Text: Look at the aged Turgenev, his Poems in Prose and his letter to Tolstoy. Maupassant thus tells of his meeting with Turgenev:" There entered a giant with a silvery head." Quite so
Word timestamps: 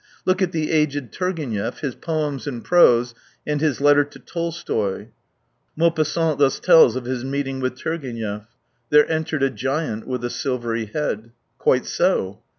Look 0.25 0.41
at 0.41 0.51
the 0.51 0.71
aged 0.71 1.11
Turgenev, 1.11 1.81
his 1.81 1.93
Poems 1.93 2.47
in 2.47 2.61
Prose 2.61 3.13
and 3.45 3.61
his 3.61 3.79
letter 3.79 4.03
to 4.03 4.17
Tolstoy. 4.17 5.09
Maupassant 5.75 6.39
thus 6.39 6.59
tells 6.59 6.95
of 6.95 7.05
his 7.05 7.23
meeting 7.23 7.59
with 7.59 7.77
Turgenev:" 7.77 8.47
There 8.89 9.07
entered 9.07 9.43
a 9.43 9.51
giant 9.51 10.07
with 10.07 10.25
a 10.25 10.31
silvery 10.31 10.85
head." 10.85 11.33
Quite 11.59 11.85
so 11.85 12.41